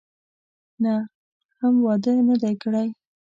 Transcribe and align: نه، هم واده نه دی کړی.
نه، 0.83 0.93
هم 1.59 1.73
واده 1.85 2.13
نه 2.27 2.35
دی 2.41 2.53
کړی. 2.63 2.87